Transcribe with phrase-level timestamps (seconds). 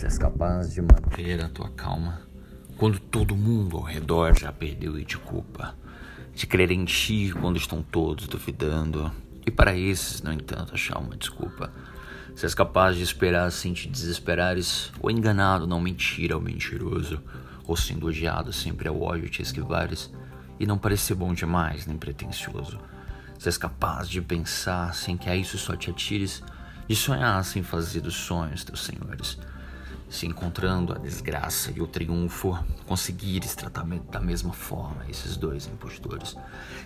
[0.00, 2.22] Se és capaz de manter a tua calma
[2.78, 5.74] quando todo mundo ao redor já perdeu e te culpa,
[6.34, 9.12] de crer em ti quando estão todos duvidando,
[9.46, 11.70] e para esses, no entanto, achar uma desculpa.
[12.34, 17.22] Se és capaz de esperar sem te desesperares, ou enganado, não mentir ao mentiroso,
[17.66, 20.10] ou sendo odiado sempre ao ódio te esquivares,
[20.58, 22.80] e não parecer bom demais nem pretensioso.
[23.38, 26.42] Se és capaz de pensar sem que a isso só te atires,
[26.88, 29.38] de sonhar sem fazer dos sonhos teus senhores,
[30.10, 36.36] se encontrando a desgraça e o triunfo, conseguires tratamento da mesma forma esses dois impostores.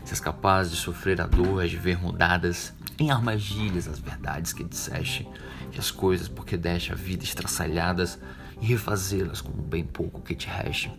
[0.05, 4.63] Se és capaz de sofrer a dor de ver mudadas em armadilhas as verdades que
[4.63, 5.27] disseste,
[5.73, 8.19] e as coisas porque deste a vida estraçalhadas
[8.61, 10.93] e refazê-las com bem pouco que te reste.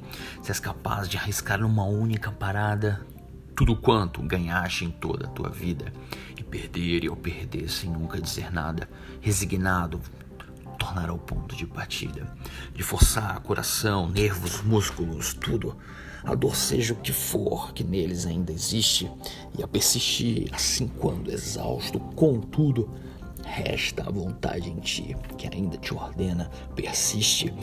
[0.46, 3.06] És capaz de arriscar numa única parada
[3.56, 5.94] tudo quanto ganhaste em toda a tua vida
[6.38, 8.90] e perder e ao perder sem nunca dizer nada,
[9.22, 10.02] resignado,
[10.96, 12.34] tornar ao ponto de partida,
[12.74, 15.76] de forçar coração, nervos, músculos, tudo.
[16.24, 19.12] A dor seja o que for que neles ainda existe,
[19.58, 22.90] e a persistir assim quando exausto, contudo,
[23.44, 27.54] resta a vontade em ti, que ainda te ordena, persiste.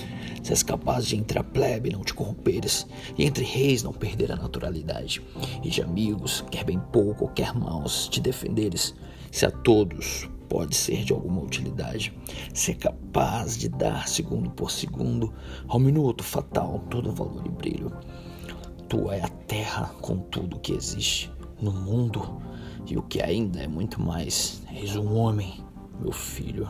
[0.42, 4.30] Se és capaz de entre a plebe não te corromperes, e entre reis não perder
[4.30, 5.22] a naturalidade,
[5.62, 8.94] e de amigos, quer bem pouco, quer maus, te defenderes,
[9.32, 12.12] se a todos pode ser de alguma utilidade.
[12.52, 15.32] Ser capaz de dar segundo por segundo
[15.66, 17.90] ao minuto fatal todo valor e brilho.
[18.88, 22.42] Tua é a terra com tudo que existe no mundo
[22.86, 24.62] e o que ainda é muito mais.
[24.70, 25.64] És um homem,
[25.98, 26.68] meu filho.